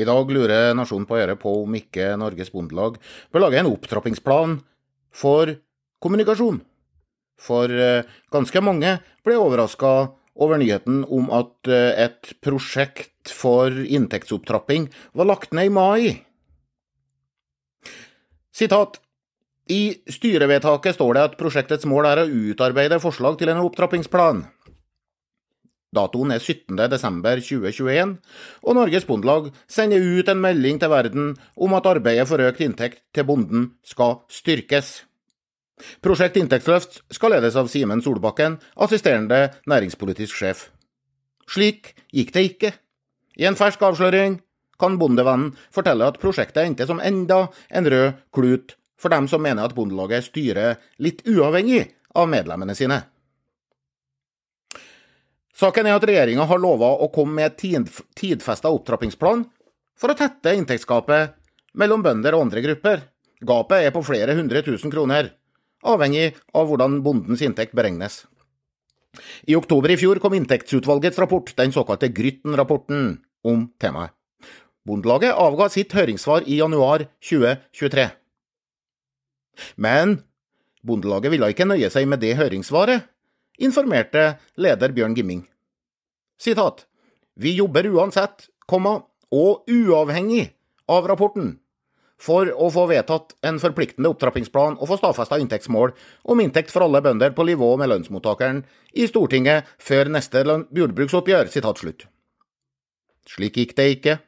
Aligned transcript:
I 0.00 0.06
dag 0.08 0.30
lurer 0.32 0.72
Nasjonen 0.76 1.04
på 1.08 1.16
å 1.16 1.20
gjøre 1.20 1.36
på 1.40 1.52
om 1.64 1.74
ikke 1.76 2.14
Norges 2.20 2.52
Bondelag 2.54 2.96
bør 3.32 3.44
lage 3.44 3.60
en 3.60 3.68
opptrappingsplan 3.68 4.56
for 5.12 5.52
kommunikasjon. 6.00 6.62
For 7.40 7.72
eh, 7.72 8.08
ganske 8.32 8.62
mange 8.64 8.96
ble 9.26 9.36
overraska 9.40 9.92
over 10.40 10.60
nyheten 10.60 11.02
om 11.12 11.28
at 11.36 11.68
eh, 11.68 12.06
et 12.06 12.32
prosjekt 12.44 13.32
for 13.34 13.72
inntektsopptrapping 13.72 14.88
var 15.16 15.28
lagt 15.28 15.52
ned 15.56 15.68
i 15.68 15.74
mai. 15.74 16.02
Sitat. 18.56 19.00
I 19.70 20.00
styrevedtaket 20.10 20.96
står 20.96 21.14
det 21.14 21.26
at 21.28 21.34
prosjektets 21.38 21.86
mål 21.86 22.08
er 22.08 22.24
å 22.24 22.30
utarbeide 22.50 22.98
forslag 22.98 23.36
til 23.38 23.52
en 23.52 23.60
opptrappingsplan. 23.62 24.42
Datoen 25.94 26.30
er 26.30 26.38
17.12.2021, 26.38 28.16
og 28.62 28.76
Norges 28.78 29.06
Bondelag 29.08 29.48
sender 29.66 30.04
ut 30.20 30.28
en 30.30 30.42
melding 30.42 30.78
til 30.78 30.92
verden 30.92 31.32
om 31.58 31.74
at 31.74 31.88
arbeidet 31.90 32.28
for 32.30 32.42
økt 32.46 32.62
inntekt 32.62 33.02
til 33.14 33.26
bonden 33.26 33.72
skal 33.82 34.20
styrkes. 34.30 35.00
Prosjekt 36.04 36.36
Inntektsløft 36.38 37.00
skal 37.10 37.34
ledes 37.34 37.56
av 37.58 37.70
Simen 37.72 38.04
Solbakken, 38.04 38.58
assisterende 38.76 39.48
næringspolitisk 39.70 40.38
sjef. 40.38 40.68
Slik 41.50 41.94
gikk 42.14 42.34
det 42.36 42.46
ikke. 42.52 42.72
I 43.40 43.48
en 43.48 43.58
fersk 43.58 43.82
avsløring 43.82 44.38
kan 44.80 44.98
Bondevennen 45.00 45.56
fortelle 45.74 46.06
at 46.06 46.20
prosjektet 46.22 46.62
endte 46.62 46.86
som 46.86 47.02
enda 47.02 47.48
en 47.68 47.88
rød 47.90 48.20
klut 48.36 48.76
for 49.00 49.10
dem 49.10 49.26
som 49.28 49.42
mener 49.42 49.64
at 49.64 49.74
Bondelaget 49.74 50.28
styrer 50.28 50.78
litt 51.02 51.24
uavhengig 51.26 51.88
av 52.14 52.28
medlemmene 52.30 52.76
sine. 52.76 53.02
Saken 55.60 55.84
er 55.84 55.98
at 55.98 56.04
regjeringa 56.08 56.46
har 56.48 56.60
lova 56.62 56.94
å 57.04 57.10
komme 57.12 57.36
med 57.36 57.50
et 57.50 57.90
tidfesta 58.16 58.70
opptrappingsplan 58.72 59.42
for 60.00 60.12
å 60.12 60.16
tette 60.16 60.54
inntektsgapet 60.56 61.34
mellom 61.76 62.04
bønder 62.04 62.36
og 62.36 62.46
andre 62.46 62.62
grupper. 62.64 63.02
Gapet 63.44 63.84
er 63.84 63.92
på 63.92 64.00
flere 64.04 64.36
hundre 64.38 64.62
tusen 64.64 64.92
kroner, 64.92 65.34
avhengig 65.84 66.30
av 66.56 66.70
hvordan 66.70 67.00
bondens 67.04 67.44
inntekt 67.44 67.76
beregnes. 67.76 68.22
I 69.44 69.56
oktober 69.58 69.92
i 69.92 69.98
fjor 70.00 70.20
kom 70.22 70.36
Inntektsutvalgets 70.38 71.18
rapport, 71.18 71.52
den 71.58 71.74
såkalte 71.74 72.08
Grytten-rapporten, 72.14 73.18
om 73.44 73.66
temaet. 73.80 74.14
Bondelaget 74.86 75.36
avga 75.36 75.68
sitt 75.72 75.92
høringssvar 75.92 76.46
i 76.48 76.60
januar 76.60 77.04
2023. 77.26 78.06
Men 79.76 80.20
Bondelaget 80.86 81.34
ville 81.34 81.50
ikke 81.52 81.68
nøye 81.68 81.90
seg 81.92 82.06
med 82.08 82.22
det 82.22 82.36
høringssvaret, 82.38 83.04
informerte 83.60 84.34
leder 84.56 84.94
Bjørn 84.96 85.14
Gimming. 85.16 85.44
Sitat. 86.40 86.86
Vi 87.40 87.54
jobber 87.56 87.86
uansett, 87.92 88.48
komma, 88.66 89.00
og 89.30 89.68
uavhengig 89.70 90.50
av 90.90 91.06
rapporten, 91.06 91.58
for 92.20 92.50
å 92.52 92.68
få 92.72 92.86
vedtatt 92.90 93.36
en 93.46 93.60
forpliktende 93.62 94.10
opptrappingsplan 94.12 94.76
og 94.76 94.90
få 94.90 94.98
stadfesta 95.00 95.38
inntektsmål 95.40 95.94
om 96.28 96.42
inntekt 96.42 96.72
for 96.74 96.84
alle 96.84 97.00
bønder 97.04 97.32
på 97.36 97.46
nivå 97.48 97.70
med 97.80 97.88
lønnsmottakeren 97.92 98.64
i 98.92 99.06
Stortinget 99.08 99.70
før 99.80 100.10
neste 100.12 100.42
jordbruksoppgjør. 100.44 101.48
Sitat 101.52 101.80
slutt. 101.80 102.04
Slik 103.30 103.56
gikk 103.56 103.76
det 103.78 103.88
ikke. 103.96 104.18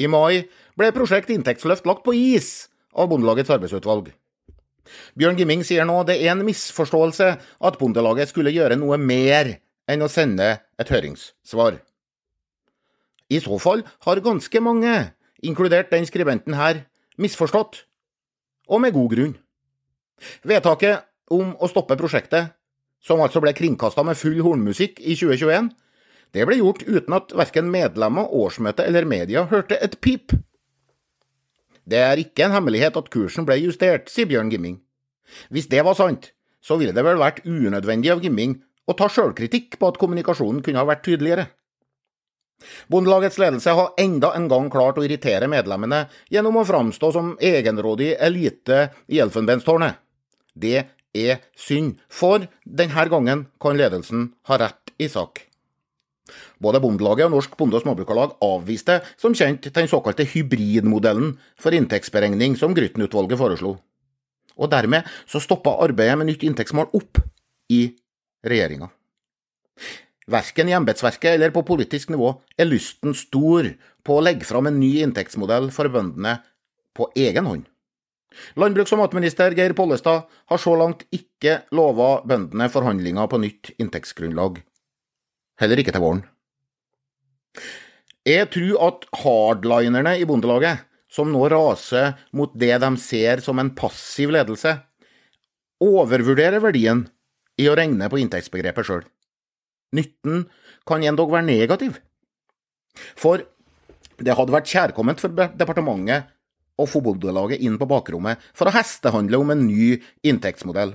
I 0.00 0.08
mai 0.08 0.48
ble 0.76 0.90
prosjekt 0.96 1.30
Inntektsløft 1.32 1.86
lagt 1.88 2.04
på 2.04 2.14
is 2.16 2.68
av 2.92 3.08
Bondelagets 3.12 3.52
arbeidsutvalg. 3.52 4.10
Bjørn 5.18 5.38
Gimming 5.38 5.62
sier 5.66 5.86
nå 5.88 6.00
det 6.08 6.18
er 6.20 6.32
en 6.34 6.44
misforståelse 6.46 7.28
at 7.38 7.78
Bondelaget 7.80 8.32
skulle 8.32 8.54
gjøre 8.54 8.78
noe 8.80 8.98
mer 9.00 9.56
enn 9.90 10.04
å 10.04 10.10
sende 10.10 10.48
et 10.80 10.92
høringssvar. 10.92 11.78
I 13.32 13.40
så 13.42 13.58
fall 13.62 13.84
har 14.04 14.24
ganske 14.24 14.60
mange, 14.64 14.94
inkludert 15.42 15.90
den 15.92 16.06
skribenten 16.06 16.56
her, 16.58 16.84
misforstått, 17.20 17.84
og 18.68 18.82
med 18.84 18.94
god 18.94 19.14
grunn. 19.14 19.36
Vedtaket 20.46 21.06
om 21.32 21.54
å 21.58 21.70
stoppe 21.70 21.96
prosjektet, 21.98 22.52
som 23.02 23.22
altså 23.24 23.40
ble 23.42 23.54
kringkasta 23.56 24.04
med 24.06 24.18
full 24.18 24.38
hornmusikk 24.44 25.00
i 25.00 25.16
2021, 25.18 25.72
det 26.32 26.46
ble 26.48 26.60
gjort 26.60 26.84
uten 26.86 27.16
at 27.16 27.34
verken 27.36 27.68
medlemmer, 27.72 28.30
årsmøte 28.30 28.86
eller 28.88 29.08
media 29.08 29.44
hørte 29.50 29.76
et 29.82 29.98
pip. 30.00 30.32
Det 31.88 31.98
er 31.98 32.20
ikke 32.22 32.46
en 32.46 32.54
hemmelighet 32.54 32.96
at 32.98 33.10
kursen 33.12 33.46
ble 33.48 33.58
justert, 33.58 34.10
sier 34.12 34.28
Bjørn 34.30 34.52
Gimming. 34.52 34.78
Hvis 35.50 35.68
det 35.72 35.82
var 35.86 35.96
sant, 35.98 36.30
så 36.62 36.78
ville 36.78 36.94
det 36.94 37.04
vel 37.04 37.18
vært 37.20 37.42
unødvendig 37.48 38.12
av 38.12 38.22
Gimming 38.22 38.60
å 38.86 38.94
ta 38.98 39.08
sjølkritikk 39.10 39.78
på 39.80 39.90
at 39.90 39.98
kommunikasjonen 39.98 40.62
kunne 40.62 40.82
ha 40.82 40.88
vært 40.88 41.04
tydeligere. 41.06 41.48
Bondelagets 42.86 43.40
ledelse 43.42 43.74
har 43.74 43.94
enda 43.98 44.30
en 44.38 44.48
gang 44.50 44.68
klart 44.70 44.98
å 44.98 45.04
irritere 45.06 45.50
medlemmene 45.50 46.04
gjennom 46.30 46.60
å 46.60 46.66
framstå 46.68 47.12
som 47.14 47.32
egenrådig 47.42 48.12
elite 48.22 48.84
i 49.10 49.18
Elfenbenstårnet. 49.22 49.98
Det 50.54 50.84
er 51.12 51.40
synd, 51.58 51.96
for 52.08 52.46
denne 52.62 53.08
gangen 53.10 53.46
kan 53.60 53.78
ledelsen 53.78 54.30
ha 54.46 54.60
rett 54.62 54.94
i 55.02 55.10
sak. 55.10 55.48
Både 56.62 56.80
Bondelaget 56.82 57.26
og 57.26 57.34
Norsk 57.36 57.56
Bonde- 57.58 57.78
og 57.78 57.84
Småbrukarlag 57.84 58.36
avviste 58.44 59.00
som 59.16 59.34
kjent 59.34 59.68
den 59.74 59.90
såkalte 59.90 60.26
hybridmodellen 60.28 61.36
for 61.60 61.74
inntektsberegning 61.76 62.56
som 62.60 62.74
Grytten-utvalget 62.76 63.40
foreslo. 63.40 63.76
Og 64.56 64.70
dermed 64.70 65.08
så 65.26 65.40
stoppa 65.40 65.78
arbeidet 65.84 66.18
med 66.20 66.28
nytt 66.30 66.46
inntektsmål 66.46 66.92
opp 66.92 67.22
i 67.72 67.86
regjeringa. 68.44 68.90
Verken 70.30 70.68
i 70.70 70.76
embetsverket 70.76 71.34
eller 71.34 71.50
på 71.50 71.64
politisk 71.66 72.12
nivå 72.12 72.30
er 72.58 72.68
lysten 72.68 73.16
stor 73.16 73.66
på 74.06 74.16
å 74.16 74.22
legge 74.22 74.46
fram 74.46 74.68
en 74.70 74.78
ny 74.78 75.00
inntektsmodell 75.02 75.70
for 75.74 75.90
bøndene 75.90 76.38
på 76.94 77.08
egen 77.18 77.48
hånd. 77.48 77.64
Landbruks- 78.56 78.94
og 78.94 79.02
matminister 79.02 79.52
Geir 79.56 79.74
Pollestad 79.76 80.28
har 80.48 80.60
så 80.60 80.74
langt 80.78 81.04
ikke 81.12 81.62
lova 81.74 82.22
bøndene 82.24 82.70
forhandlinger 82.72 83.28
på 83.28 83.40
nytt 83.42 83.72
inntektsgrunnlag. 83.82 84.62
Heller 85.60 85.82
ikke 85.82 85.94
til 85.94 86.04
våren. 86.04 86.22
Jeg 88.26 88.48
tror 88.54 88.86
at 88.86 89.06
hardlinerne 89.24 90.14
i 90.20 90.26
Bondelaget, 90.28 90.84
som 91.12 91.28
nå 91.28 91.42
raser 91.52 92.14
mot 92.32 92.52
det 92.56 92.76
de 92.80 92.90
ser 93.02 93.42
som 93.44 93.58
en 93.60 93.72
passiv 93.76 94.32
ledelse, 94.32 94.76
overvurderer 95.82 96.62
verdien 96.62 97.04
i 97.60 97.66
å 97.68 97.74
regne 97.76 98.08
på 98.08 98.20
inntektsbegrepet 98.22 98.86
sjøl. 98.86 99.02
Nytten 99.92 100.46
kan 100.88 101.04
endog 101.04 101.34
være 101.34 101.48
negativ. 101.50 101.98
For 103.18 103.42
det 104.22 104.36
hadde 104.38 104.54
vært 104.54 104.70
kjærkomment 104.70 105.20
for 105.20 105.34
departementet 105.34 106.30
å 106.80 106.86
få 106.88 107.02
Bondelaget 107.04 107.60
inn 107.64 107.76
på 107.80 107.88
bakrommet 107.90 108.40
for 108.56 108.68
å 108.70 108.74
hestehandle 108.74 109.40
om 109.42 109.52
en 109.52 109.66
ny 109.66 109.96
inntektsmodell. 110.24 110.94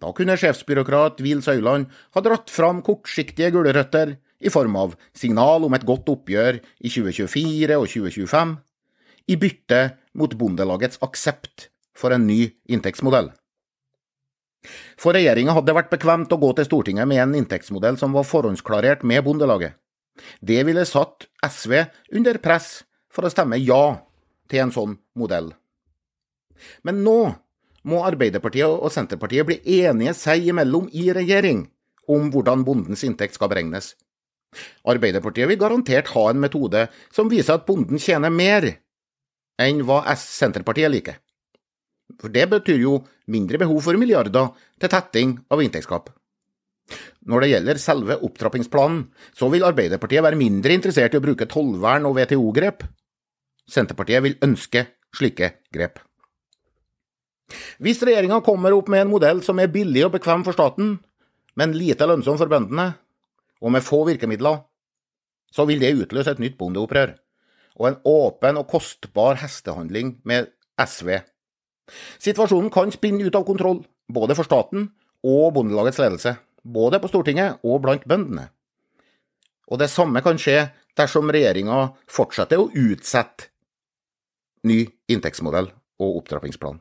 Da 0.00 0.12
kunne 0.16 0.36
sjefsbyråkrat 0.40 1.20
Wil 1.24 1.42
Søyland 1.44 1.90
ha 2.14 2.22
dratt 2.24 2.50
fram 2.52 2.80
kortsiktige 2.84 3.50
gulrøtter 3.52 4.16
i 4.40 4.52
form 4.52 4.78
av 4.80 4.94
signal 5.16 5.66
om 5.66 5.76
et 5.76 5.84
godt 5.88 6.08
oppgjør 6.08 6.60
i 6.60 6.88
2024 6.88 7.76
og 7.76 7.84
2025, 7.90 8.54
i 9.28 9.36
bytte 9.36 9.82
mot 10.16 10.32
Bondelagets 10.40 11.00
aksept 11.04 11.68
for 11.96 12.16
en 12.16 12.24
ny 12.26 12.46
inntektsmodell. 12.72 13.28
For 15.00 15.16
regjeringa 15.16 15.54
hadde 15.56 15.70
det 15.70 15.76
vært 15.76 15.92
bekvemt 15.92 16.32
å 16.32 16.40
gå 16.40 16.50
til 16.56 16.68
Stortinget 16.68 17.08
med 17.08 17.22
en 17.22 17.36
inntektsmodell 17.38 18.00
som 18.00 18.16
var 18.16 18.28
forhåndsklarert 18.28 19.04
med 19.08 19.24
Bondelaget. 19.24 19.76
Det 20.40 20.60
ville 20.68 20.84
satt 20.88 21.28
SV 21.44 21.76
under 22.16 22.40
press 22.42 22.82
for 23.12 23.24
å 23.24 23.32
stemme 23.32 23.60
ja 23.60 24.00
til 24.50 24.64
en 24.64 24.74
sånn 24.74 24.98
modell. 25.16 25.52
Men 26.84 27.00
nå 27.04 27.20
må 27.88 28.02
Arbeiderpartiet 28.04 28.68
og 28.68 28.92
Senterpartiet 28.92 29.48
bli 29.48 29.58
enige 29.80 30.14
seg 30.16 30.50
imellom 30.52 30.88
i 30.92 31.08
regjering 31.16 31.64
om 32.10 32.30
hvordan 32.32 32.64
bondens 32.66 33.04
inntekt 33.06 33.36
skal 33.38 33.50
beregnes. 33.52 33.94
Arbeiderpartiet 34.88 35.48
vil 35.48 35.60
garantert 35.60 36.10
ha 36.14 36.26
en 36.30 36.40
metode 36.42 36.86
som 37.14 37.30
viser 37.30 37.56
at 37.56 37.66
bonden 37.68 38.02
tjener 38.02 38.32
mer 38.34 38.66
enn 39.60 39.84
hva 39.86 40.02
Senterpartiet 40.18 40.90
liker. 40.92 41.20
For 42.18 42.32
det 42.32 42.48
betyr 42.50 42.80
jo 42.82 42.96
mindre 43.30 43.60
behov 43.62 43.84
for 43.86 44.00
milliarder 44.00 44.50
til 44.80 44.90
tetting 44.90 45.36
av 45.52 45.62
inntektsgap. 45.62 46.10
Når 47.30 47.44
det 47.44 47.50
gjelder 47.52 47.78
selve 47.78 48.16
opptrappingsplanen, 48.26 49.04
så 49.36 49.46
vil 49.52 49.66
Arbeiderpartiet 49.68 50.24
være 50.26 50.40
mindre 50.40 50.74
interessert 50.74 51.14
i 51.14 51.20
å 51.20 51.22
bruke 51.22 51.46
tollvern 51.46 52.08
og 52.08 52.18
WTO-grep. 52.18 52.82
Senterpartiet 53.70 54.24
vil 54.26 54.38
ønske 54.42 54.88
slike 55.14 55.54
grep. 55.70 56.00
Hvis 57.82 58.02
regjeringa 58.06 58.40
kommer 58.46 58.74
opp 58.76 58.90
med 58.92 59.04
en 59.04 59.12
modell 59.12 59.42
som 59.46 59.58
er 59.62 59.72
billig 59.72 60.04
og 60.06 60.14
bekvem 60.16 60.44
for 60.46 60.56
staten, 60.56 60.98
men 61.58 61.74
lite 61.76 62.06
lønnsom 62.06 62.38
for 62.40 62.50
bøndene, 62.50 62.92
og 63.60 63.74
med 63.74 63.84
få 63.84 64.04
virkemidler, 64.08 64.62
så 65.52 65.66
vil 65.68 65.82
det 65.82 65.96
utløse 65.98 66.32
et 66.32 66.40
nytt 66.42 66.56
bondeopprør 66.60 67.16
og 67.80 67.88
en 67.88 67.98
åpen 68.06 68.58
og 68.60 68.68
kostbar 68.70 69.38
hestehandling 69.40 70.18
med 70.28 70.50
SV 70.80 71.18
Situasjonen 72.20 72.70
kan 72.72 72.92
spinne 72.94 73.26
ut 73.26 73.36
av 73.36 73.46
kontroll, 73.46 73.82
både 74.06 74.36
for 74.38 74.46
staten 74.46 74.90
og 75.26 75.54
Bondelagets 75.56 76.00
ledelse, 76.00 76.36
både 76.62 77.00
på 77.02 77.10
Stortinget 77.10 77.64
og 77.66 77.82
blant 77.84 78.06
bøndene. 78.08 78.48
Og 79.70 79.80
det 79.82 79.90
samme 79.92 80.22
kan 80.24 80.38
skje 80.40 80.70
dersom 80.98 81.30
regjeringa 81.30 81.90
fortsetter 82.10 82.60
å 82.60 82.70
utsette 82.70 83.50
ny 84.66 84.82
inntektsmodell 85.10 85.70
og 86.00 86.22
opptrappingsplan. 86.22 86.80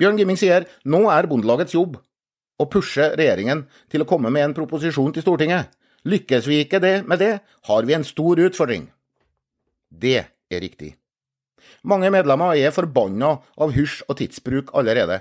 Bjørn 0.00 0.18
Gimming 0.20 0.38
sier 0.40 0.66
nå 0.84 1.04
er 1.12 1.28
Bondelagets 1.30 1.76
jobb 1.76 1.98
å 2.60 2.68
pushe 2.70 3.10
regjeringen 3.18 3.64
til 3.92 4.04
å 4.04 4.08
komme 4.08 4.30
med 4.32 4.46
en 4.46 4.56
proposisjon 4.56 5.12
til 5.14 5.24
Stortinget. 5.24 5.70
Lykkes 6.08 6.48
vi 6.50 6.62
ikke 6.64 6.82
det 6.82 7.02
med 7.06 7.22
det, 7.22 7.36
har 7.68 7.86
vi 7.86 7.94
en 7.94 8.06
stor 8.06 8.40
utfordring. 8.42 8.88
Det 9.88 10.18
er 10.50 10.62
riktig. 10.62 10.94
Mange 11.86 12.10
medlemmer 12.14 12.58
er 12.58 12.74
forbanna 12.74 13.36
av 13.58 13.74
hysj 13.74 14.02
og 14.08 14.18
tidsbruk 14.18 14.72
allerede. 14.78 15.20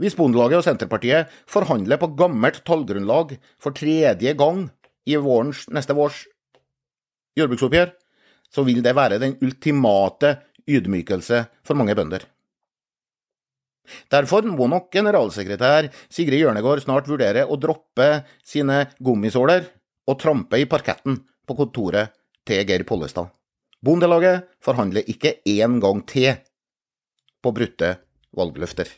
Hvis 0.00 0.16
Bondelaget 0.18 0.60
og 0.60 0.66
Senterpartiet 0.66 1.30
forhandler 1.48 2.00
på 2.00 2.10
gammelt 2.18 2.64
tallgrunnlag 2.66 3.36
for 3.62 3.76
tredje 3.76 4.34
gang 4.36 4.66
i 5.08 5.16
vårens, 5.16 5.66
neste 5.72 5.96
vårs 5.96 6.24
jordbruksoppgjør, 7.38 7.92
så 8.50 8.64
vil 8.66 8.82
det 8.84 8.96
være 8.96 9.20
den 9.22 9.36
ultimate 9.44 10.38
ydmykelse 10.68 11.44
for 11.64 11.78
mange 11.78 11.94
bønder. 11.96 12.24
Derfor 14.12 14.46
må 14.48 14.68
nok 14.70 14.90
generalsekretær 14.94 15.90
Sigrid 16.12 16.42
Hjørnegård 16.42 16.84
snart 16.84 17.08
vurdere 17.10 17.46
å 17.46 17.58
droppe 17.60 18.22
sine 18.46 18.84
gummisåler 18.98 19.66
og 20.08 20.20
trampe 20.22 20.60
i 20.60 20.68
parketten 20.68 21.20
på 21.48 21.56
kontoret 21.58 22.14
til 22.48 22.64
Geir 22.68 22.84
Pollestad. 22.88 23.30
Bondelaget 23.84 24.48
forhandler 24.64 25.06
ikke 25.10 25.38
én 25.46 25.78
gang 25.82 26.02
til 26.08 26.32
på 27.42 27.52
brutte 27.54 27.94
valgløfter. 28.34 28.88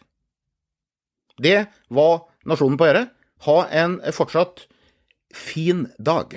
Det 1.40 1.66
var 1.92 2.22
Nasjonen 2.48 2.78
på 2.80 2.88
Øre. 2.88 3.06
Ha 3.46 3.58
en 3.82 3.98
fortsatt 4.12 4.66
fin 5.32 5.86
dag. 5.98 6.34